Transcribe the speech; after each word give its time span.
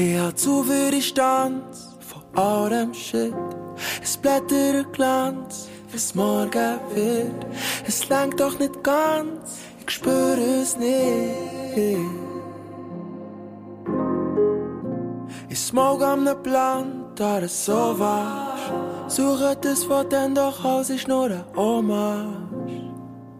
Ich 0.00 0.16
hab 0.16 0.38
zu 0.38 0.62
viel 0.62 0.92
Distanz 0.92 1.88
von 1.98 2.22
all 2.40 2.70
dem 2.70 2.94
Shit. 2.94 3.34
Es 4.00 4.16
blättert 4.16 4.92
Glanz, 4.92 5.68
wie's 5.90 6.14
morgen 6.14 6.78
wird. 6.94 7.46
Es 7.84 8.08
lenkt 8.08 8.38
doch 8.38 8.56
nicht 8.60 8.84
ganz, 8.84 9.58
ich 9.80 9.90
spüre 9.90 10.38
es 10.62 10.76
nicht. 10.76 11.98
Ich 15.48 15.58
smoke 15.58 16.06
am 16.06 16.22
ne 16.22 16.36
Plan, 16.36 17.06
da 17.16 17.40
es 17.40 17.64
so 17.64 17.98
war. 17.98 18.56
Suche 19.08 19.56
das, 19.60 19.88
was 19.88 20.08
dann 20.10 20.32
doch 20.32 20.64
aus 20.64 20.90
ist, 20.90 21.08
nur 21.08 21.24
eine 21.24 21.44
Hommage. 21.56 22.92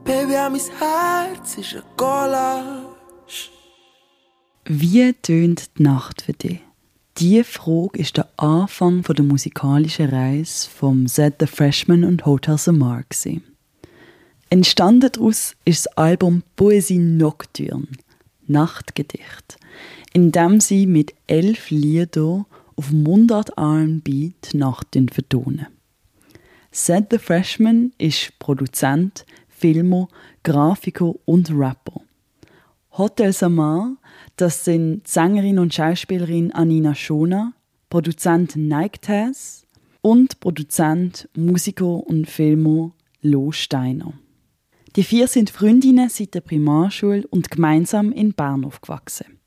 Baby, 0.02 0.34
an 0.34 0.52
mein 0.52 0.60
Herz 0.80 1.56
ist 1.56 1.76
ein 1.76 1.82
Collage. 1.96 2.77
Wie 4.70 5.14
tönt 5.14 5.78
die 5.78 5.82
Nacht 5.84 6.20
für 6.20 6.34
dich? 6.34 6.60
Diese 7.16 7.42
Frage 7.42 7.98
ist 7.98 8.18
der 8.18 8.28
Anfang 8.36 9.02
der 9.02 9.24
musikalischen 9.24 10.10
Reise 10.10 10.68
vom 10.68 11.06
Set 11.06 11.36
The 11.40 11.46
Freshman 11.46 12.04
und 12.04 12.26
Hotel 12.26 12.58
Samar. 12.58 13.02
Entstanden 14.50 15.10
daraus 15.10 15.56
ist 15.64 15.86
das 15.86 15.96
Album 15.96 16.42
Poesie 16.54 16.98
Nocturne, 16.98 17.86
Nachtgedicht, 18.46 19.56
in 20.12 20.32
dem 20.32 20.60
sie 20.60 20.86
mit 20.86 21.14
elf 21.28 21.70
Liedern 21.70 22.44
auf 22.76 22.90
Mundart 22.90 23.48
R&B 23.56 24.32
die 24.52 24.56
Nacht 24.58 24.88
vertonen. 25.10 25.68
Set 26.72 27.06
The 27.10 27.16
Freshman 27.16 27.94
ist 27.96 28.38
Produzent, 28.38 29.24
Filmer, 29.48 30.08
Grafiker 30.42 31.14
und 31.24 31.50
Rapper. 31.52 32.02
Hotel 32.98 33.32
Samar 33.32 33.96
das 34.40 34.64
sind 34.64 35.06
Sängerin 35.06 35.58
und 35.58 35.74
Schauspielerin 35.74 36.52
Anina 36.52 36.94
Schona, 36.94 37.52
Produzent 37.90 38.56
Nike 38.56 39.00
Tess 39.00 39.66
und 40.00 40.40
Produzent, 40.40 41.28
Musiker 41.36 42.06
und 42.06 42.30
Filmer 42.30 42.92
Lo 43.20 43.52
Steiner. 43.52 44.12
Die 44.96 45.02
vier 45.02 45.26
sind 45.26 45.50
Freundinnen 45.50 46.08
seit 46.08 46.34
der 46.34 46.40
Primarschule 46.40 47.26
und 47.28 47.50
gemeinsam 47.50 48.12
in 48.12 48.32
Bern 48.32 48.64
aufgewachsen. 48.64 49.38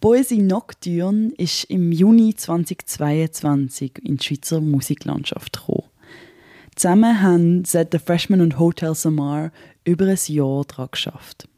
Poesie 0.00 0.42
Nocturne 0.42 1.32
ist 1.36 1.64
im 1.64 1.90
Juni 1.90 2.34
2022 2.34 3.98
in 4.02 4.16
die 4.16 4.24
Schweizer 4.24 4.60
Musiklandschaft 4.60 5.58
gekommen. 5.58 5.88
Zusammen 6.76 7.22
haben 7.22 7.64
Set 7.64 7.88
The 7.92 7.98
Freshman 7.98 8.40
und 8.40 8.58
Hotel 8.58 8.94
Samar 8.94 9.50
über 9.84 10.06
ein 10.06 10.18
Jahr 10.26 10.64
daran 10.64 10.88
geschafft. 10.90 11.48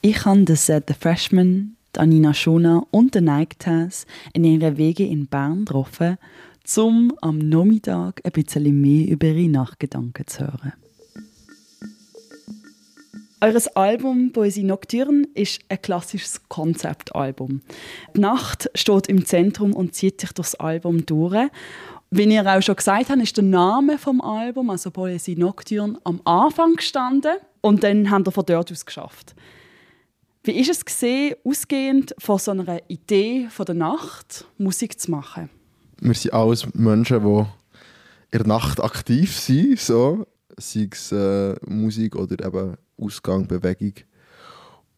Ich 0.00 0.24
habe 0.24 0.44
den 0.44 0.56
Set 0.56 0.84
The 0.88 0.94
Freshman 0.94 1.76
Anina 1.98 2.34
Schona 2.34 2.84
und 2.90 3.14
Nike 3.14 3.58
Tess 3.58 4.06
in 4.32 4.44
ihren 4.44 4.76
Wege 4.76 5.06
in 5.06 5.26
Bern 5.26 5.64
getroffen, 5.64 6.18
um 6.76 7.12
am 7.20 7.38
Nachmittag 7.38 8.20
ein 8.24 8.32
bisschen 8.32 8.80
mehr 8.80 9.08
über 9.08 9.26
ihre 9.26 9.50
Nachgedanken 9.50 10.26
zu 10.26 10.40
hören. 10.40 10.72
Eures 13.42 13.68
Album 13.68 14.32
Poesie 14.32 14.64
Nocturne 14.64 15.26
ist 15.32 15.62
ein 15.70 15.80
klassisches 15.80 16.46
Konzeptalbum. 16.48 17.62
Die 18.14 18.20
Nacht 18.20 18.70
steht 18.74 19.06
im 19.06 19.24
Zentrum 19.24 19.72
und 19.72 19.94
zieht 19.94 20.20
sich 20.20 20.32
durchs 20.32 20.54
Album 20.56 21.06
durch. 21.06 21.48
Wie 22.10 22.24
ihr 22.24 22.44
auch 22.44 22.60
schon 22.60 22.76
gesagt 22.76 23.08
habt, 23.08 23.22
ist 23.22 23.38
der 23.38 23.44
Name 23.44 23.96
vom 23.96 24.20
Album, 24.20 24.68
also 24.68 24.90
Poesie 24.90 25.36
Nocturne, 25.36 25.98
am 26.04 26.20
Anfang 26.24 26.74
gestanden 26.74 27.32
und 27.62 27.82
dann 27.82 28.10
haben 28.10 28.26
wir 28.26 28.32
von 28.32 28.44
dort 28.44 28.70
aus 28.70 28.84
geschafft. 28.84 29.34
Wie 30.42 30.58
ist 30.58 30.70
es 30.70 30.84
gesehen, 30.84 31.34
ausgehend 31.44 32.14
von 32.18 32.38
so 32.38 32.52
einer 32.52 32.80
Idee 32.88 33.48
von 33.50 33.66
der 33.66 33.74
Nacht 33.74 34.46
Musik 34.56 34.98
zu 34.98 35.10
machen? 35.10 35.50
Wir 36.00 36.14
sind 36.14 36.32
alles 36.32 36.66
Menschen, 36.72 37.20
die 37.22 37.46
in 38.32 38.38
der 38.38 38.46
Nacht 38.46 38.80
aktiv 38.82 39.36
sind, 39.36 39.78
so. 39.78 40.26
sei 40.56 40.88
es 40.90 41.12
äh, 41.12 41.54
Musik 41.66 42.16
oder 42.16 42.42
eben 42.46 42.76
Ausgang, 42.96 43.46
Bewegung. 43.46 43.92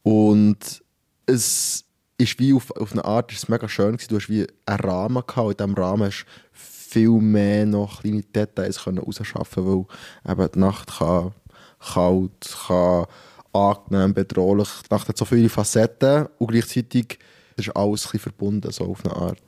Und 0.02 0.82
es 1.26 1.84
ist 2.18 2.38
wie 2.38 2.52
auf, 2.52 2.70
auf 2.76 2.92
eine 2.92 3.04
Art 3.04 3.32
ist 3.32 3.48
mega 3.48 3.68
schön 3.68 3.96
gewesen. 3.96 4.08
Du 4.10 4.16
hast 4.16 4.28
wie 4.28 4.46
einen 4.66 4.80
Rahmen 4.80 5.22
gehabt. 5.26 5.50
In 5.50 5.56
diesem 5.56 5.74
Rahmen 5.74 6.06
hast 6.06 6.24
viel 6.52 7.20
mehr 7.20 7.66
noch 7.66 8.02
kleine 8.02 8.22
Details 8.22 8.86
herausschaffen 8.86 9.66
weil 9.66 10.32
eben 10.32 10.52
die 10.52 10.58
Nacht 10.58 10.98
kann 10.98 11.32
kalt, 11.80 12.56
kann 12.66 13.06
angenehm, 13.52 14.14
bedrohlich. 14.14 14.68
Die 14.88 14.94
Nacht 14.94 15.08
hat 15.08 15.16
so 15.16 15.24
viele 15.24 15.48
Facetten 15.48 16.26
und 16.38 16.48
gleichzeitig 16.48 17.18
ist 17.56 17.76
alles 17.76 18.12
ein 18.12 18.18
verbunden, 18.18 18.70
so 18.70 18.84
auf 18.84 19.04
eine 19.04 19.14
Art. 19.14 19.38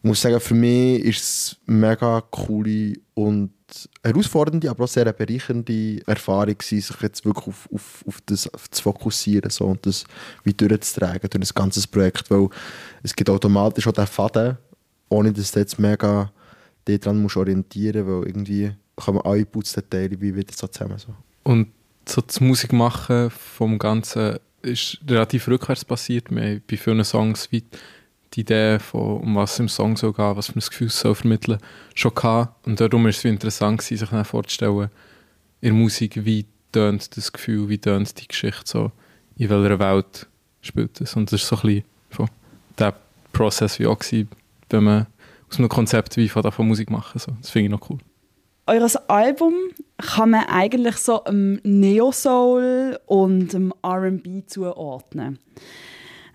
Ich 0.00 0.08
muss 0.08 0.20
sagen, 0.20 0.38
für 0.38 0.54
mich 0.54 1.02
ist 1.04 1.22
es 1.22 1.56
eine 1.66 1.76
mega 1.78 2.20
coole 2.30 2.94
und 3.14 3.50
herausfordernde, 4.02 4.70
aber 4.70 4.84
auch 4.84 4.88
sehr 4.88 5.12
bereichernde 5.12 6.00
Erfahrung 6.06 6.56
gewesen, 6.56 6.80
sich 6.80 7.00
jetzt 7.00 7.24
wirklich 7.24 7.48
auf, 7.48 7.68
auf, 7.72 8.04
auf 8.06 8.20
das 8.26 8.48
zu 8.70 8.82
fokussieren 8.82 9.50
so, 9.50 9.66
und 9.66 9.84
das 9.84 10.04
wie 10.44 10.54
durchzutragen 10.54 11.28
durch 11.28 11.40
das 11.40 11.54
ganze 11.54 11.86
Projekt, 11.88 12.30
weil 12.30 12.48
es 13.02 13.14
gibt 13.14 13.28
automatisch 13.28 13.86
auch 13.86 13.92
den 13.92 14.06
Faden, 14.06 14.56
ohne 15.08 15.32
dass 15.32 15.52
du 15.52 15.60
jetzt 15.60 15.78
mega 15.78 16.32
daran 16.84 17.28
orientieren 17.34 18.06
musst, 18.06 18.24
weil 18.24 18.28
irgendwie 18.28 18.72
kommen 18.96 19.20
alle 19.22 19.44
Putzdetails 19.44 20.20
wie 20.20 20.34
wieder 20.34 20.54
so 20.54 20.66
zusammen. 20.66 20.98
So. 20.98 21.14
Und 21.44 21.68
so 22.10 22.20
das 22.20 22.40
Musikmachen 22.40 23.30
vom 23.30 23.78
Ganzen 23.78 24.38
ist 24.62 24.98
relativ 25.08 25.48
rückwärts 25.48 25.84
passiert. 25.84 26.30
Wir 26.30 26.42
haben 26.42 26.62
bei 26.68 26.76
vielen 26.76 27.04
Songs 27.04 27.50
wie 27.52 27.64
die 28.34 28.40
Idee 28.40 28.78
von, 28.78 29.20
um 29.20 29.36
was 29.36 29.58
im 29.58 29.68
Song 29.68 29.96
soll 29.96 30.12
gehen, 30.12 30.36
was 30.36 30.48
für 30.48 30.56
ein 30.56 30.60
Gefühl 30.60 30.88
soll 30.90 31.14
vermitteln, 31.14 31.58
schon 31.94 32.14
gehabt. 32.14 32.66
Und 32.66 32.80
darum 32.80 33.04
war 33.04 33.10
es 33.10 33.24
interessant, 33.24 33.80
gewesen, 33.80 34.06
sich 34.06 34.26
vorzustellen, 34.26 34.90
in 35.60 35.68
der 35.68 35.72
Musik, 35.72 36.24
wie 36.24 36.46
tönt 36.72 37.16
das 37.16 37.32
Gefühl, 37.32 37.68
wie 37.68 37.78
tönt 37.78 38.20
die 38.20 38.28
Geschichte 38.28 38.62
so, 38.64 38.92
in 39.36 39.48
welcher 39.48 39.78
Welt 39.78 40.26
spielt 40.60 41.00
es. 41.00 41.14
Und 41.16 41.32
das 41.32 41.50
war 41.50 41.58
so 41.58 41.66
ein 41.66 41.74
bisschen 41.74 41.84
von 42.10 42.30
der 42.78 42.94
Prozess 43.32 43.78
wie 43.78 43.86
auch 43.86 43.98
gewesen, 43.98 44.28
wenn 44.70 44.84
man 44.84 45.06
aus 45.50 45.58
einem 45.58 45.68
Konzept 45.68 46.16
wie 46.16 46.28
von 46.28 46.68
Musik 46.68 46.90
machen. 46.90 47.18
So. 47.18 47.32
Das 47.40 47.50
finde 47.50 47.66
ich 47.66 47.70
noch 47.70 47.90
cool. 47.90 47.98
Eures 48.66 48.96
Album 49.08 49.54
kann 49.98 50.30
man 50.30 50.44
eigentlich 50.44 50.96
so 50.96 51.24
einem 51.24 51.60
Neo-Soul 51.64 52.98
und 53.06 53.52
dem 53.52 53.74
R&B 53.82 54.44
zuordnen. 54.46 55.38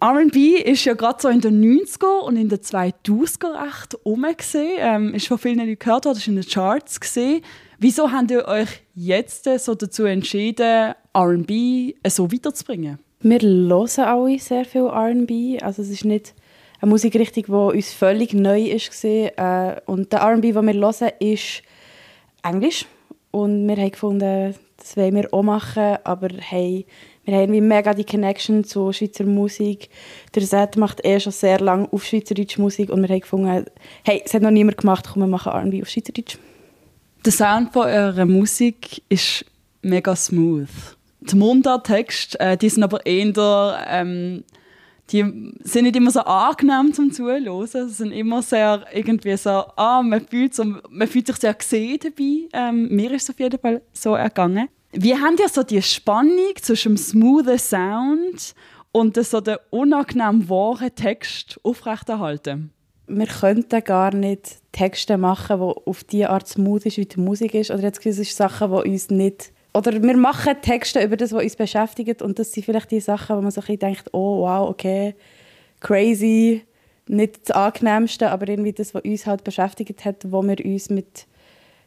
R&B 0.01 0.57
ist 0.57 0.83
ja 0.83 0.95
gerade 0.95 1.21
so 1.21 1.29
in 1.29 1.39
den 1.39 1.63
90er 1.63 2.19
und 2.25 2.35
in 2.35 2.49
den 2.49 2.59
2000er 2.59 3.65
echt 3.65 3.97
rum 4.05 4.25
ähm, 4.53 5.13
ist 5.13 5.27
von 5.27 5.37
vielen 5.37 5.59
Leuten 5.59 5.79
gehört 5.79 6.05
worden, 6.05 6.17
ist 6.17 6.27
in 6.27 6.35
den 6.35 6.45
Charts 6.45 6.99
gesehen. 6.99 7.41
Wieso 7.79 8.11
habt 8.11 8.31
ihr 8.31 8.45
euch 8.45 8.81
jetzt 8.95 9.47
so 9.59 9.75
dazu 9.75 10.03
entschieden, 10.03 10.93
R&B 11.13 11.93
so 12.07 12.29
weiterzubringen? 12.31 12.99
Wir 13.21 13.39
hören 13.39 14.05
alle 14.05 14.39
sehr 14.39 14.65
viel 14.65 14.87
R&B, 14.87 15.59
also 15.61 15.81
es 15.81 15.89
ist 15.89 16.03
nicht 16.03 16.33
eine 16.81 16.89
Musikrichtung, 16.89 17.45
die 17.45 17.77
uns 17.77 17.93
völlig 17.93 18.33
neu 18.33 18.61
ist 18.61 19.05
äh, 19.05 19.79
und 19.85 20.11
der 20.11 20.19
R&B, 20.19 20.51
den 20.51 20.65
wir 20.65 20.73
hören, 20.73 21.11
ist 21.19 21.63
Englisch. 22.43 22.85
Und 23.35 23.67
wir 23.67 23.77
haben 23.77 23.89
gefunden, 23.89 24.53
das 24.77 24.95
wollen 24.95 25.15
wir 25.15 25.33
auch 25.33 25.41
machen, 25.41 25.97
aber 26.03 26.27
hey, 26.37 26.85
wir 27.25 27.33
haben 27.33 27.41
irgendwie 27.41 27.61
mega 27.61 27.95
die 27.95 28.03
Connection 28.03 28.63
zu 28.63 28.93
Schweizer 28.93 29.23
Musik. 29.23 29.89
Der 30.35 30.43
Set 30.43 30.77
macht 30.77 31.03
eh 31.03 31.19
schon 31.19 31.31
sehr 31.31 31.59
lange 31.59 31.91
auf 31.91 32.05
Schweizerdeutsche 32.05 32.61
Musik 32.61 32.91
und 32.91 33.01
wir 33.01 33.09
haben 33.09 33.21
gefunden, 33.21 33.65
hey, 34.03 34.21
es 34.23 34.35
hat 34.35 34.43
noch 34.43 34.51
niemand 34.51 34.77
gemacht, 34.77 35.09
komm, 35.11 35.23
wir 35.23 35.27
machen 35.27 35.51
R&B 35.51 35.81
auf 35.81 35.89
Schweizerdeutsch. 35.89 36.37
Der 37.25 37.31
Sound 37.31 37.73
von 37.73 37.87
eurer 37.87 38.27
Musik 38.27 39.01
ist 39.09 39.45
mega 39.81 40.15
smooth. 40.15 40.69
Die 41.21 41.35
Mundarttext, 41.35 42.39
äh, 42.39 42.55
die 42.55 42.69
sind 42.69 42.83
aber 42.83 43.03
eher 43.03 43.83
ähm, 43.89 44.43
die 45.11 45.53
sind 45.63 45.83
nicht 45.83 45.95
immer 45.95 46.11
so 46.11 46.21
angenehm 46.21 46.93
zum 46.93 47.11
Zuhören. 47.11 47.67
Sie 47.67 47.89
sind 47.89 48.11
immer 48.11 48.41
sehr 48.41 48.85
irgendwie 48.93 49.35
so, 49.37 49.49
ah, 49.75 50.01
man 50.01 50.25
fühlt, 50.27 50.55
so, 50.55 50.63
man 50.63 51.07
fühlt 51.07 51.27
sich 51.27 51.35
sehr 51.37 51.53
gesehen 51.53 51.99
dabei. 52.01 52.47
Ähm, 52.53 52.87
mir 52.89 53.11
ist 53.11 53.23
es 53.23 53.29
auf 53.31 53.39
jeden 53.39 53.59
Fall 53.59 53.81
so 53.91 54.15
ergangen. 54.15 54.69
Wie 54.91 55.15
habt 55.15 55.39
ihr 55.39 55.49
so 55.49 55.63
die 55.63 55.81
Spannung 55.81 56.53
zwischen 56.61 56.93
dem 56.93 56.97
smoothen 56.97 57.57
Sound 57.57 58.53
und 58.91 59.15
so 59.23 59.41
den 59.41 59.57
unangenehm 59.71 60.47
wahren 60.47 60.93
Text 60.95 61.59
aufrechterhalten? 61.63 62.71
Wir 63.07 63.27
könnten 63.27 63.83
gar 63.83 64.13
nicht 64.15 64.61
Texte 64.71 65.17
machen, 65.17 65.59
die 65.59 65.89
auf 65.89 66.03
die 66.05 66.25
Art 66.25 66.47
smooth 66.47 66.85
ist, 66.85 66.97
wie 66.97 67.05
die 67.05 67.19
Musik 67.19 67.53
ist. 67.53 67.71
Oder 67.71 67.83
jetzt 67.83 68.05
ist 68.05 68.35
Sachen, 68.35 68.71
die 68.71 68.91
uns 68.91 69.09
nicht... 69.09 69.52
Oder 69.73 70.01
wir 70.03 70.17
machen 70.17 70.55
Texte 70.61 71.03
über 71.03 71.17
das, 71.17 71.31
was 71.31 71.43
uns 71.43 71.55
beschäftigt. 71.55 72.21
Und 72.21 72.37
das 72.37 72.51
sind 72.51 72.63
vielleicht 72.63 72.91
die 72.91 72.99
Sachen, 72.99 73.35
wo 73.35 73.41
man 73.41 73.51
so 73.51 73.61
ein 73.61 73.65
bisschen 73.65 73.79
denkt, 73.79 74.13
oh 74.13 74.41
wow, 74.41 74.69
okay, 74.69 75.15
crazy, 75.79 76.63
nicht 77.07 77.49
das 77.49 77.55
Angenehmste, 77.55 78.29
aber 78.29 78.47
irgendwie 78.47 78.71
das, 78.71 78.93
was 78.93 79.03
uns 79.03 79.25
halt 79.25 79.43
beschäftigt 79.43 80.05
hat, 80.05 80.31
wo 80.31 80.41
wir 80.43 80.63
uns 80.63 80.89
mit 80.89 81.25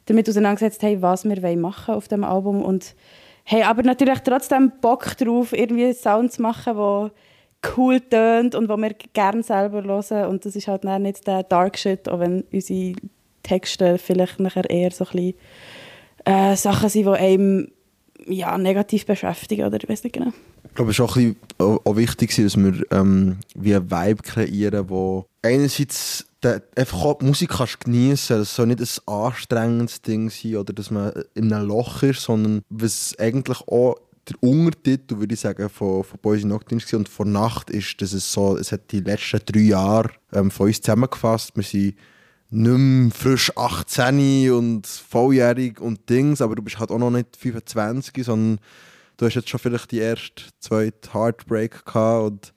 damit 0.06 0.28
auseinandergesetzt 0.28 0.82
haben, 0.82 1.02
was 1.02 1.24
wir 1.24 1.56
machen 1.56 1.94
auf 1.94 2.08
dem 2.08 2.24
Album. 2.24 2.62
Und 2.62 2.94
haben 3.44 3.62
aber 3.62 3.82
natürlich 3.82 4.18
trotzdem 4.20 4.72
Bock 4.80 5.16
drauf, 5.16 5.52
irgendwie 5.52 5.92
Sound 5.92 6.32
zu 6.32 6.42
machen, 6.42 6.76
wo 6.76 7.10
cool 7.76 8.00
tönt 8.00 8.54
und 8.54 8.68
wo 8.68 8.76
wir 8.76 8.94
gerne 9.12 9.42
selber 9.42 9.82
hören. 9.82 10.28
Und 10.28 10.44
das 10.44 10.56
ist 10.56 10.68
halt 10.68 10.84
nicht 10.84 11.26
der 11.26 11.44
Dark 11.44 11.78
Shit, 11.78 12.08
auch 12.08 12.20
wenn 12.20 12.44
unsere 12.52 12.94
Texte 13.42 13.98
vielleicht 13.98 14.40
nachher 14.40 14.68
eher 14.68 14.90
so 14.90 15.04
ein 15.04 15.10
bisschen 15.12 15.34
äh, 16.24 16.56
Sachen 16.56 16.88
sind, 16.88 17.06
die 17.06 17.10
einem 17.10 17.72
ja, 18.26 18.58
negativ 18.58 19.06
beschäftigen 19.06 19.66
oder 19.66 19.78
ich 19.82 19.88
weiß 19.88 20.04
nicht 20.04 20.14
genau. 20.14 20.32
Ich 20.64 20.74
glaube, 20.74 20.90
es 20.90 20.98
ist 20.98 21.00
auch, 21.00 21.16
ein 21.16 21.34
bisschen, 21.34 21.78
auch, 21.84 21.96
wichtig, 21.96 22.34
dass 22.36 22.56
wir 22.56 22.84
ähm, 22.90 23.38
wie 23.54 23.74
einen 23.74 23.90
Vibe 23.90 24.22
kreieren, 24.22 24.88
wo 24.88 25.26
einerseits 25.42 26.26
der, 26.42 26.62
einfach 26.76 27.02
auch 27.02 27.18
die 27.18 27.24
Musik 27.24 27.50
kannst 27.50 27.80
geniessen 27.80 28.40
Es 28.40 28.54
soll 28.54 28.66
nicht 28.66 28.80
ein 28.80 29.14
anstrengendes 29.14 30.02
Ding 30.02 30.28
sein 30.30 30.56
oder 30.56 30.72
dass 30.72 30.90
man 30.90 31.12
in 31.34 31.52
einem 31.52 31.68
Loch 31.68 32.02
ist, 32.02 32.22
sondern 32.22 32.62
was 32.68 33.14
eigentlich 33.18 33.60
auch 33.68 33.96
der 34.28 34.42
Untertitel, 34.42 35.18
würde 35.18 35.34
ich 35.34 35.40
sagen, 35.40 35.68
von, 35.68 36.02
von 36.02 36.18
Boys 36.20 36.42
in 36.42 36.48
Nachtdienst 36.48 36.92
und 36.94 37.08
von 37.08 37.30
Nacht 37.30 37.70
ist, 37.70 38.00
dass 38.02 38.12
es 38.12 38.30
so, 38.30 38.56
es 38.56 38.72
hat 38.72 38.90
die 38.90 39.00
letzten 39.00 39.40
drei 39.44 39.60
Jahre 39.60 40.10
ähm, 40.32 40.50
von 40.50 40.66
uns 40.66 40.80
zusammengefasst. 40.80 41.52
Wir 41.54 41.62
sind 41.62 41.94
nicht 42.50 42.78
mehr 42.78 43.10
frisch 43.10 43.56
18 43.56 44.50
und 44.50 44.86
volljährig 44.86 45.80
und 45.80 46.08
Dings, 46.08 46.40
aber 46.40 46.54
du 46.54 46.62
bist 46.62 46.78
halt 46.78 46.90
auch 46.90 46.98
noch 46.98 47.10
nicht 47.10 47.36
25, 47.36 48.24
sondern 48.24 48.60
du 49.16 49.26
hast 49.26 49.34
jetzt 49.34 49.48
schon 49.48 49.60
vielleicht 49.60 49.90
die 49.90 49.98
erste, 49.98 50.44
zweite 50.60 51.12
Heartbreak 51.12 51.84
gehabt 51.84 52.24
und 52.24 52.54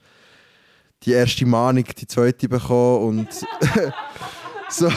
die 1.04 1.12
erste 1.12 1.46
Mahnung, 1.46 1.86
die 1.98 2.08
zweite 2.08 2.50
bekommen 2.50 3.20
und 3.20 3.34
so 4.70 4.92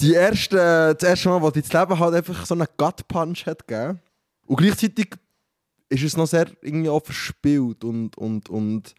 die 0.00 0.14
erste, 0.14 0.94
das 0.98 1.08
erste 1.08 1.28
Mal, 1.28 1.42
wo 1.42 1.50
dein 1.50 1.62
Leben 1.62 1.98
halt 1.98 2.14
einfach 2.14 2.46
so 2.46 2.54
einen 2.54 2.66
Gut-Punch 2.76 3.46
hat 3.46 3.66
gegeben. 3.66 4.00
Und 4.46 4.56
gleichzeitig 4.56 5.10
ist 5.88 6.04
es 6.04 6.16
noch 6.16 6.26
sehr 6.26 6.46
irgendwie 6.62 6.88
auch 6.88 7.04
verspielt 7.04 7.84
und, 7.84 8.16
und, 8.16 8.48
und 8.48 8.94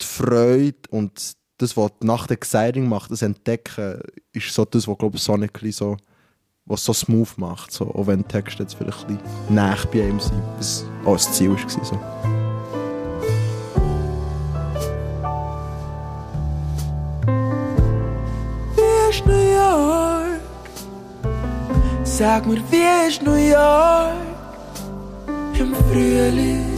die 0.00 0.04
Freude 0.04 0.78
und 0.90 1.36
das, 1.64 1.76
was 1.76 1.90
die 2.00 2.06
Nacht 2.06 2.30
Exciting 2.30 2.88
macht, 2.88 3.10
das 3.10 3.22
Entdecken, 3.22 4.00
ist 4.32 4.52
so 4.52 4.64
das, 4.64 4.86
was 4.86 4.98
glaube 4.98 5.16
ich 5.16 5.22
Sonically 5.22 5.72
so 5.72 5.96
was 6.66 6.84
so 6.84 6.92
smooth 6.92 7.36
macht, 7.36 7.72
so, 7.72 7.94
auch 7.94 8.06
wenn 8.06 8.20
die 8.20 8.28
Texte 8.28 8.62
jetzt 8.62 8.74
vielleicht 8.74 9.08
ein 9.08 9.18
bisschen 9.18 9.54
näher 9.54 9.76
bei 9.92 10.08
ihm 10.08 10.18
sind, 10.18 10.42
was 10.56 10.84
auch 11.04 11.12
das 11.12 11.32
Ziel 11.32 11.50
war. 11.50 11.84
So. 11.84 12.00
Wie 18.76 19.10
ist 19.10 19.26
New 19.26 19.52
York? 19.52 20.40
Sag 22.02 22.46
mir, 22.46 22.62
wie 22.70 23.08
ist 23.08 23.22
New 23.22 23.34
York 23.34 24.14
im 25.58 25.74
Frühling? 25.74 26.73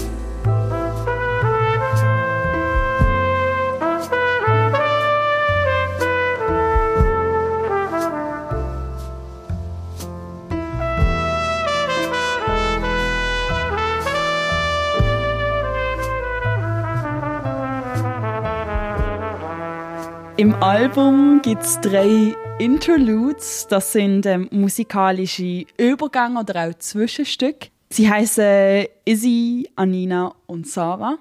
Album 20.77 21.41
gibt 21.41 21.63
es 21.63 21.81
drei 21.81 22.37
Interludes. 22.59 23.67
Das 23.67 23.93
sind 23.93 24.27
ähm, 24.27 24.47
musikalische 24.53 25.65
Übergänge 25.79 26.39
oder 26.39 26.69
auch 26.69 26.75
Zwischenstücke. 26.75 27.69
Sie 27.89 28.11
heißen 28.11 28.85
Izzy, 29.07 29.71
Anina 29.75 30.35
und 30.45 30.69
Sarah. 30.69 31.17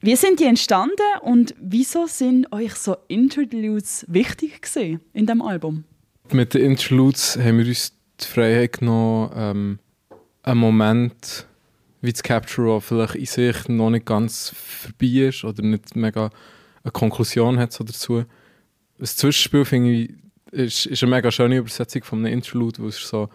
Wie 0.00 0.14
sind 0.14 0.38
die 0.38 0.44
entstanden 0.44 0.94
und 1.22 1.56
wieso 1.60 2.06
sind 2.06 2.52
euch 2.52 2.72
so 2.76 2.94
Interludes 3.08 4.06
wichtig 4.06 4.62
gewesen 4.62 5.00
in 5.12 5.26
dem 5.26 5.42
Album? 5.42 5.82
Mit 6.30 6.54
den 6.54 6.64
Interludes 6.64 7.36
haben 7.36 7.58
wir 7.58 7.66
uns 7.66 7.94
die 8.20 8.26
Freiheit 8.26 8.78
genommen, 8.78 9.32
ähm, 9.34 9.78
einen 10.44 10.60
Moment 10.60 11.48
wie 12.00 12.12
das 12.12 12.22
Capture, 12.22 12.74
der 12.74 12.80
vielleicht 12.80 13.16
in 13.16 13.26
sich 13.26 13.68
noch 13.68 13.90
nicht 13.90 14.06
ganz 14.06 14.54
vorbei 14.54 15.26
ist 15.26 15.42
oder 15.42 15.64
nicht 15.64 15.96
mega 15.96 16.30
eine 16.84 16.92
Konklusion 16.92 17.58
hat 17.58 17.72
so 17.72 17.82
dazu. 17.82 18.24
Das 18.98 19.16
Zwischenspiel 19.16 19.64
finde 19.64 19.92
ich 19.92 20.10
ist, 20.50 20.86
ist 20.86 21.02
eine 21.02 21.10
mega 21.10 21.30
schöne 21.30 21.56
Übersetzung 21.56 22.02
von 22.04 22.18
einem 22.20 22.34
Interlude, 22.34 22.82
wo 22.82 22.88
es 22.88 22.96
so, 22.96 23.28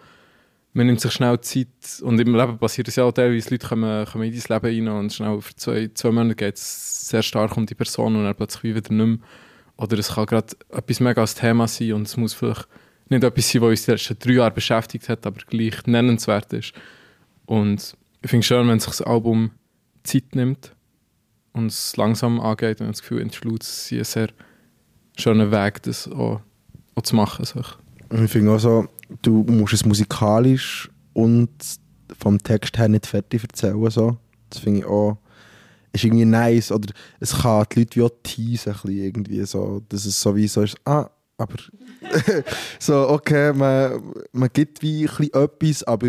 man 0.72 0.86
nimmt 0.86 1.00
sich 1.00 1.12
schnell 1.12 1.40
Zeit 1.40 1.68
und 2.02 2.18
im 2.18 2.34
Leben 2.34 2.58
passiert 2.58 2.88
es 2.88 2.96
ja 2.96 3.04
auch 3.04 3.12
teilweise, 3.12 3.50
Leute 3.50 3.68
kommen, 3.68 4.06
kommen 4.06 4.24
in 4.24 4.32
dein 4.32 4.62
Leben 4.62 4.88
rein 4.88 4.98
und 4.98 5.12
schnell 5.12 5.40
für 5.40 5.54
zwei, 5.54 5.90
zwei 5.94 6.10
Monate 6.10 6.34
geht 6.34 6.56
es 6.56 7.08
sehr 7.08 7.22
stark 7.22 7.56
um 7.56 7.66
die 7.66 7.74
Person 7.74 8.16
und 8.16 8.24
dann 8.24 8.34
plötzlich 8.34 8.74
wieder 8.74 8.92
nicht 8.92 9.06
mehr. 9.06 9.28
Oder 9.76 9.98
es 9.98 10.14
kann 10.14 10.26
gerade 10.26 10.54
etwas 10.70 11.00
mega 11.00 11.20
als 11.20 11.34
Thema 11.34 11.68
sein 11.68 11.92
und 11.92 12.06
es 12.06 12.16
muss 12.16 12.34
vielleicht 12.34 12.66
nicht 13.08 13.22
etwas 13.22 13.50
sein, 13.50 13.62
was 13.62 13.70
uns 13.70 13.84
die 13.84 13.90
letzten 13.92 14.18
drei 14.18 14.32
Jahre 14.32 14.50
beschäftigt 14.50 15.08
hat, 15.08 15.26
aber 15.26 15.40
gleich 15.46 15.86
nennenswert 15.86 16.52
ist. 16.52 16.72
Und 17.46 17.96
ich 18.22 18.30
finde 18.30 18.40
es 18.40 18.46
schön, 18.46 18.68
wenn 18.68 18.80
sich 18.80 18.90
das 18.90 19.02
Album 19.02 19.50
Zeit 20.02 20.34
nimmt 20.34 20.72
und 21.52 21.66
es 21.66 21.96
langsam 21.96 22.40
angeht 22.40 22.80
und 22.80 22.88
das 22.88 23.02
Gefühl, 23.02 23.26
ist 23.26 23.92
ein 23.92 24.04
sehr 24.04 24.28
schöner 25.16 25.50
Weg, 25.50 25.82
das 25.82 26.08
auch, 26.08 26.40
auch 26.94 27.02
zu 27.02 27.16
machen. 27.16 27.44
So. 27.44 27.60
Ich 28.10 28.30
finde 28.30 28.52
auch 28.52 28.58
so, 28.58 28.86
du 29.22 29.44
musst 29.44 29.74
es 29.74 29.84
musikalisch 29.84 30.90
und 31.12 31.50
vom 32.18 32.38
Text 32.38 32.78
her 32.78 32.88
nicht 32.88 33.06
fertig 33.06 33.42
erzählen. 33.42 33.90
So. 33.90 34.16
Das 34.50 34.60
finde 34.60 34.80
ich 34.80 34.86
auch 34.86 35.18
ist 35.94 36.04
irgendwie 36.04 36.24
nice. 36.24 36.72
Oder 36.72 36.92
es 37.20 37.38
kann 37.38 37.64
die 37.72 37.80
Leute 37.80 37.96
wie 37.96 38.02
auch 38.02 38.10
teasen, 38.22 38.74
irgendwie 38.84 39.44
so, 39.44 39.82
dass 39.88 40.04
es 40.04 40.20
so 40.20 40.34
wie 40.36 40.48
so 40.48 40.62
ist, 40.62 40.76
ah, 40.84 41.08
aber 41.36 41.56
so, 42.78 43.08
okay, 43.08 43.52
man, 43.52 44.12
man 44.32 44.50
gibt 44.52 44.82
wie 44.82 45.08
ein 45.08 45.28
etwas, 45.32 45.82
aber 45.84 46.08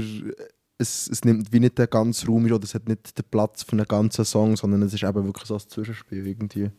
es, 0.78 1.08
es 1.08 1.24
nimmt 1.24 1.52
wie 1.54 1.60
nicht 1.60 1.78
den 1.78 1.90
ganzen 1.90 2.28
Raum 2.28 2.46
oder 2.46 2.64
es 2.64 2.76
hat 2.76 2.88
nicht 2.88 3.18
den 3.18 3.26
Platz 3.32 3.64
für 3.64 3.74
einen 3.74 3.86
ganzen 3.86 4.26
Song, 4.26 4.58
sondern 4.58 4.82
es 4.82 4.94
ist 4.94 5.04
eben 5.04 5.26
wirklich 5.26 5.48
so 5.48 5.56
ein 5.56 5.62
Zwischenspiel 5.62 6.28
irgendwie. 6.28 6.70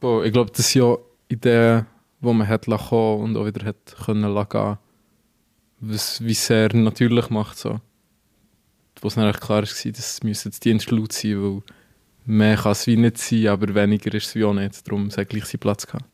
Boah, 0.00 0.24
ich 0.24 0.32
glaube, 0.32 0.50
das 0.54 0.70
sind 0.70 0.82
ja 0.82 0.96
Ideen, 1.28 1.86
die 2.20 2.32
man 2.32 2.48
hat 2.48 2.66
kommen 2.66 3.22
und 3.22 3.36
auch 3.36 3.46
wieder 3.46 3.66
hat 3.66 3.96
können 4.04 4.48
gehen 4.48 4.78
was 5.80 6.24
wie 6.24 6.34
sehr 6.34 6.74
natürlich 6.74 7.30
macht 7.30 7.58
so. 7.58 7.80
Wo 9.00 9.08
es 9.08 9.14
dann 9.16 9.32
klar 9.32 9.58
war, 9.58 9.62
dass 9.62 9.84
es 9.84 10.44
jetzt 10.44 10.64
die 10.64 10.70
Entschluss 10.70 11.20
sein, 11.20 11.42
weil 11.42 11.62
mehr 12.24 12.56
kann 12.56 12.72
es 12.72 12.86
wie 12.86 12.96
nicht 12.96 13.18
sein, 13.18 13.48
aber 13.48 13.74
weniger 13.74 14.14
ist 14.14 14.28
es 14.28 14.34
wie 14.34 14.44
auch 14.44 14.54
nicht. 14.54 14.86
Darum 14.86 15.10
hat 15.10 15.28
gleich 15.28 15.44
seinen 15.44 15.60
Platz 15.60 15.86
gehabt. 15.86 16.04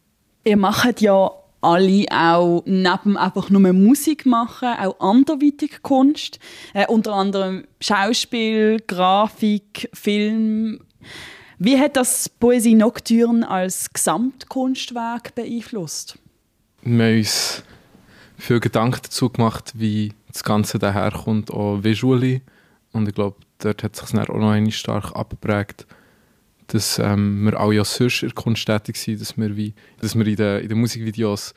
Ihr 0.45 0.57
macht 0.57 1.01
ja 1.01 1.31
alle 1.61 2.07
auch 2.11 2.63
neben 2.65 3.17
einfach 3.17 3.51
nur 3.51 3.73
Musik 3.73 4.25
machen, 4.25 4.69
auch 4.69 4.99
anderweitige 4.99 5.81
Kunst. 5.83 6.39
Äh, 6.73 6.87
unter 6.87 7.13
anderem 7.13 7.65
Schauspiel, 7.81 8.79
Grafik, 8.87 9.91
Film. 9.93 10.81
Wie 11.63 11.79
hat 11.79 11.95
das 11.97 12.27
Poesie 12.31 12.75
Nocturne 12.75 13.47
als 13.47 13.93
Gesamtkunstwerk 13.93 15.35
beeinflusst? 15.35 16.19
Wir 16.81 17.05
haben 17.05 17.19
uns 17.19 17.63
viel 18.39 18.61
Gedanken 18.61 19.01
dazu 19.03 19.29
gemacht, 19.29 19.73
wie 19.75 20.15
das 20.33 20.43
Ganze 20.43 20.79
daherkommt, 20.79 21.51
auch 21.51 21.85
visually. 21.85 22.41
Und 22.93 23.09
ich 23.09 23.15
glaube, 23.15 23.37
dort 23.59 23.83
hat 23.83 23.95
sich 23.95 24.19
auch 24.19 24.29
noch 24.29 24.71
stark 24.71 25.15
abgeprägt 25.15 25.87
dass 26.69 26.99
ähm, 27.01 27.45
wir 27.45 27.59
auch 27.59 27.73
ja 27.73 27.85
sonst 27.85 28.23
in 28.23 28.29
der 28.29 28.35
Kunst 28.35 28.65
tätig 28.65 28.97
sind, 28.97 29.21
dass 29.21 29.37
wir, 29.37 29.57
wie, 29.57 29.75
dass 30.01 30.15
wir 30.15 30.27
in 30.27 30.37
den, 30.37 30.63
in 30.63 30.69
den 30.69 30.79
Musikvideos 30.79 31.53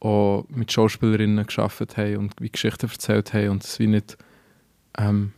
auch 0.00 0.44
mit 0.48 0.72
Schauspielerinnen 0.72 1.46
geschafft 1.46 1.96
haben 1.96 2.16
und 2.16 2.34
wie 2.40 2.50
Geschichten 2.50 2.90
erzählt 2.90 3.32
haben 3.32 3.50
und 3.50 3.62
dass 3.62 3.78
wir 3.78 3.88
nicht 3.88 4.18
ähm, 4.98 5.32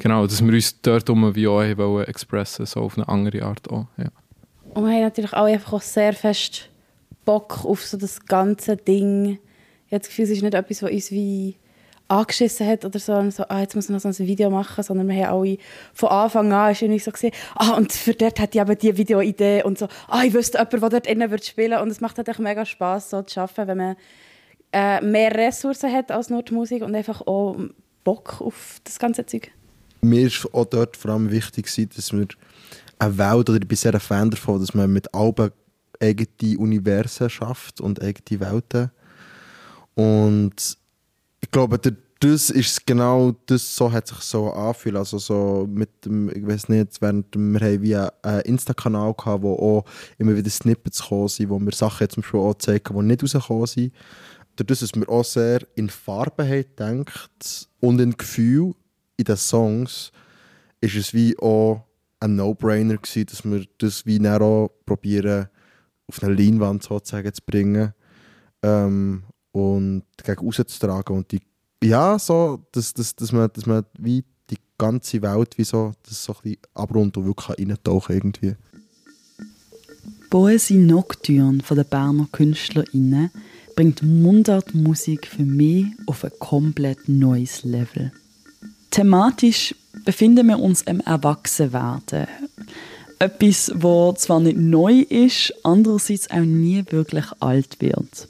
genau, 0.00 0.26
dass 0.26 0.44
wir 0.44 0.52
uns 0.52 0.80
dort 0.80 1.08
um 1.08 1.34
wie 1.34 1.46
auch 1.46 1.62
wollen 1.76 2.06
expressen, 2.06 2.66
so 2.66 2.80
auf 2.80 2.96
eine 2.96 3.08
andere 3.08 3.44
Art 3.44 3.70
auch, 3.70 3.86
ja. 3.96 4.06
Und 4.74 4.84
wir 4.84 4.92
haben 4.92 5.02
natürlich 5.02 5.32
auch 5.32 5.44
einfach 5.44 5.72
auch 5.74 5.82
sehr 5.82 6.12
fest 6.12 6.68
Bock 7.24 7.64
auf 7.64 7.84
so 7.84 7.96
das 7.96 8.24
ganze 8.24 8.76
Ding. 8.76 9.38
Ich 9.86 9.92
habe 9.92 10.00
das 10.00 10.08
Gefühl, 10.08 10.24
es 10.24 10.30
ist 10.30 10.42
nicht 10.42 10.54
etwas, 10.54 10.82
was 10.82 10.90
uns 10.90 11.10
wie 11.10 11.56
angeschissen 12.10 12.66
hat 12.66 12.84
oder 12.84 12.98
so, 12.98 13.30
so 13.30 13.44
ah, 13.48 13.60
jetzt 13.60 13.76
muss 13.76 13.88
man 13.88 13.94
noch 13.94 14.00
so 14.00 14.08
ein 14.08 14.26
Video 14.26 14.50
machen, 14.50 14.82
sondern 14.82 15.08
wir 15.08 15.26
haben 15.26 15.34
alle 15.34 15.58
von 15.94 16.08
Anfang 16.08 16.52
an 16.52 16.72
ist 16.72 16.82
irgendwie 16.82 16.98
so 16.98 17.12
gesehen, 17.12 17.32
ah, 17.54 17.76
und 17.76 17.92
für 17.92 18.14
dort 18.14 18.40
hat 18.40 18.52
die 18.52 18.58
eben 18.58 18.76
die 18.76 18.96
Videoidee 18.96 19.62
und 19.62 19.78
so, 19.78 19.86
ah, 20.08 20.22
ich 20.24 20.34
wüsste 20.34 20.58
jemanden, 20.58 20.80
der 20.80 20.88
dort 20.90 21.06
innen 21.06 21.30
wird 21.30 21.44
spielen 21.44 21.80
und 21.80 21.88
es 21.88 22.00
macht 22.00 22.16
halt 22.18 22.28
echt 22.28 22.40
mega 22.40 22.64
Spass, 22.64 23.10
so 23.10 23.22
zu 23.22 23.40
arbeiten, 23.40 23.68
wenn 23.68 23.78
man 23.78 23.96
äh, 24.72 25.00
mehr 25.02 25.34
Ressourcen 25.34 25.92
hat 25.92 26.10
als 26.10 26.30
nur 26.30 26.42
die 26.42 26.54
Musik 26.54 26.82
und 26.82 26.94
einfach 26.96 27.20
auch 27.26 27.56
Bock 28.02 28.40
auf 28.40 28.80
das 28.82 28.98
ganze 28.98 29.24
Zeug. 29.24 29.52
Mir 30.02 30.26
ist 30.26 30.46
auch 30.52 30.64
dort 30.64 30.96
vor 30.96 31.12
allem 31.12 31.30
wichtig, 31.30 31.66
dass 31.94 32.12
wir 32.12 32.26
eine 32.98 33.18
Welt, 33.18 33.50
oder 33.50 33.60
ich 33.60 33.68
bin 33.68 33.76
sehr 33.76 33.94
ein 33.94 34.00
Fan 34.00 34.30
davon, 34.30 34.60
dass 34.60 34.74
man 34.74 34.92
mit 34.92 35.14
Alben 35.14 35.50
eigene 36.00 36.58
Universen 36.58 37.28
schafft 37.28 37.80
und 37.80 38.00
eigene 38.02 38.40
Welten. 38.40 38.90
Und 39.94 40.78
ich 41.40 41.50
glaube, 41.50 41.78
das 42.20 42.50
ist 42.50 42.86
genau 42.86 43.34
das, 43.46 43.74
so 43.74 43.90
hat 43.90 44.08
sich 44.08 44.18
so 44.18 44.52
angefühlt. 44.52 44.96
Also 44.96 45.18
so 45.18 45.66
mit 45.70 46.04
dem, 46.04 46.30
ich 46.30 46.46
weiß 46.46 46.68
nicht, 46.68 47.00
während 47.00 47.34
wir 47.34 47.60
haben 47.60 47.82
wie 47.82 47.96
einen 47.96 48.40
Insta-Kanal 48.42 49.14
gehabt, 49.14 49.42
wo 49.42 49.54
auch 49.54 49.84
immer 50.18 50.36
wieder 50.36 50.50
Snippets 50.50 51.02
gekommen 51.02 51.28
sind, 51.28 51.48
wo 51.50 51.58
wir 51.58 51.72
Sachen 51.72 52.08
zum 52.08 52.22
Beispiel 52.22 52.40
auch 52.40 52.54
zeigen, 52.54 52.94
die 52.94 53.04
nicht 53.04 53.22
rausgekommen 53.22 53.66
sind. 53.66 53.92
Dadurch, 54.56 54.80
dass 54.80 54.94
wir 54.94 55.08
auch 55.08 55.24
sehr 55.24 55.66
in 55.74 55.88
Farben 55.88 56.46
haben 56.46 57.04
gedacht 57.04 57.68
und 57.80 58.00
in 58.00 58.16
Gefühl 58.16 58.74
in 59.20 59.24
den 59.24 59.36
Songs, 59.36 60.12
ist 60.80 60.96
es 60.96 61.14
wie 61.14 61.38
auch 61.38 61.84
ein 62.20 62.36
No-Brainer 62.36 62.96
gewesen, 62.96 63.26
dass 63.26 63.44
wir 63.44 63.64
das 63.78 64.06
wie 64.06 64.26
auch 64.28 64.70
probieren, 64.84 65.48
auf 66.08 66.22
eine 66.22 66.34
Leinwand 66.34 66.82
sozusagen 66.82 67.32
zu 67.32 67.42
bringen 67.46 67.94
ähm, 68.62 69.22
und 69.52 70.04
gegen 70.22 70.46
rauszutragen 70.46 71.16
und 71.16 71.30
die 71.32 71.40
ja, 71.82 72.18
so, 72.18 72.60
dass, 72.72 72.92
dass, 72.92 73.16
dass, 73.16 73.32
man, 73.32 73.48
dass 73.54 73.64
man 73.64 73.84
wie 73.98 74.22
die 74.50 74.58
ganze 74.76 75.22
Welt 75.22 75.56
wie 75.56 75.64
so, 75.64 75.92
das 76.02 76.22
so 76.22 76.34
ein 76.34 76.38
bisschen 76.42 76.58
abrundet 76.74 77.16
und 77.16 77.26
wirklich 77.26 77.58
reintauchen 77.58 78.16
irgendwie. 78.16 78.56
Poesie 80.28 80.76
Nocturne 80.76 81.62
von 81.62 81.76
den 81.76 81.86
Berner 81.86 82.28
KünstlerInnen 82.32 83.30
bringt 83.74 84.02
Mundartmusik 84.02 85.26
für 85.26 85.44
mich 85.44 85.86
auf 86.06 86.24
ein 86.24 86.32
komplett 86.38 87.08
neues 87.08 87.64
Level. 87.64 88.12
Thematisch 88.90 89.74
befinden 90.04 90.48
wir 90.48 90.58
uns 90.58 90.82
im 90.82 91.00
Erwachsenwerden. 91.00 92.26
Etwas, 93.18 93.70
wo 93.74 94.12
zwar 94.14 94.40
nicht 94.40 94.56
neu 94.56 95.00
ist, 95.00 95.52
andererseits 95.62 96.30
auch 96.30 96.40
nie 96.40 96.84
wirklich 96.90 97.26
alt 97.38 97.80
wird. 97.80 98.28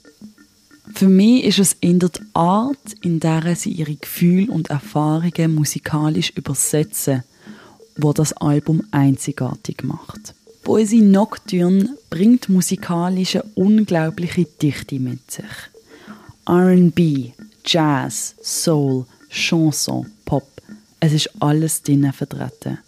Für 0.94 1.08
mich 1.08 1.44
ist 1.44 1.58
es 1.60 1.76
in 1.80 2.00
der 2.00 2.10
Art, 2.34 2.76
in 3.02 3.20
der 3.20 3.54
sie 3.54 3.70
ihre 3.70 3.94
Gefühle 3.94 4.50
und 4.50 4.70
Erfahrungen 4.70 5.54
musikalisch 5.54 6.30
übersetzen, 6.30 7.22
wo 7.96 8.12
das 8.12 8.32
Album 8.32 8.82
einzigartig 8.90 9.84
macht. 9.84 10.34
Poesie 10.62 11.00
Nocturne 11.00 11.96
bringt 12.10 12.48
musikalisch 12.48 13.36
eine 13.36 13.44
unglaubliche 13.54 14.44
Dichte 14.44 14.98
mit 14.98 15.30
sich. 15.30 15.44
R&B, 16.46 17.30
Jazz, 17.64 18.34
Soul, 18.42 19.06
Chanson, 19.30 20.06
Pop, 20.24 20.46
es 20.98 21.12
ist 21.12 21.30
alles 21.40 21.82
drinnen 21.82 22.12
vertreten. 22.12 22.78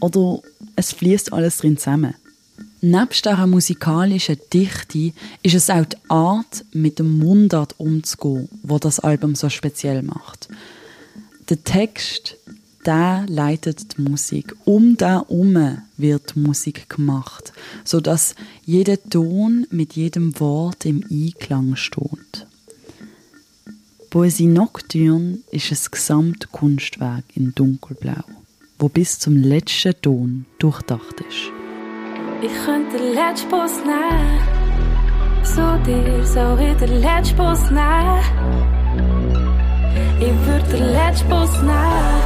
Oder 0.00 0.40
es 0.74 0.92
fließt 0.92 1.32
alles 1.32 1.58
drin 1.58 1.76
zusammen. 1.76 2.14
Nebst 2.80 3.24
dieser 3.24 3.46
musikalischen 3.46 4.38
Dichte 4.52 5.12
ist 5.42 5.54
es 5.54 5.70
auch 5.70 5.84
die 5.84 5.96
Art, 6.08 6.64
mit 6.72 6.98
dem 6.98 7.18
Mundart 7.18 7.78
umzugehen, 7.78 8.48
wo 8.62 8.78
das 8.78 8.98
Album 8.98 9.36
so 9.36 9.48
speziell 9.48 10.02
macht. 10.02 10.48
Der 11.48 11.62
Text, 11.62 12.36
der 12.84 13.24
leitet 13.28 13.96
die 13.96 14.02
Musik. 14.02 14.56
Um 14.64 14.96
da 14.96 15.24
herum 15.28 15.78
wird 15.96 16.36
Musik 16.36 16.88
gemacht, 16.88 17.52
sodass 17.84 18.34
jeder 18.64 19.00
Ton 19.00 19.66
mit 19.70 19.94
jedem 19.94 20.38
Wort 20.40 20.84
im 20.84 21.04
Einklang 21.08 21.76
steht. 21.76 22.46
Poesie 24.12 24.46
Nocturne 24.46 25.38
ist 25.52 25.72
ein 25.72 25.90
Gesamtkunstwerk 25.90 27.24
in 27.34 27.54
dunkelblau, 27.54 28.22
wo 28.78 28.90
bis 28.90 29.18
zum 29.18 29.38
letzten 29.38 29.94
Ton 30.02 30.44
durchdacht 30.58 31.18
ist. 31.26 31.50
Ich 32.42 32.52
könnte 32.62 32.98
den 32.98 33.14
letzten 33.14 33.48
Bus 33.48 33.72
nehmen. 33.86 34.38
So 35.42 35.62
dir 35.86 36.26
soll 36.26 36.60
ich 36.60 36.76
den 36.76 37.00
letzten 37.00 37.36
Bus 37.38 37.70
nehmen. 37.70 38.20
Ich 40.20 40.46
würde 40.46 40.76
den 40.76 40.92
letzten 40.92 41.30
Bus 41.30 41.62
nehmen. 41.62 42.22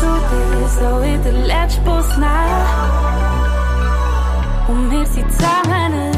So 0.00 0.06
dir 0.30 0.68
soll 0.68 1.04
ich 1.06 1.20
den 1.22 1.44
letzten 1.44 1.84
Bus 1.84 2.08
nehmen. 2.18 2.66
Und 4.68 4.90
wir 4.92 5.06
sind. 5.06 5.28
Zusammen 5.32 6.17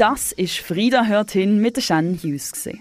Das 0.00 0.32
ist 0.32 0.56
Frieda 0.56 1.04
hört 1.04 1.30
hin 1.32 1.60
mit 1.60 1.76
der 1.76 1.82
Shannon 1.82 2.14
Hughes. 2.14 2.52
gewesen. 2.52 2.80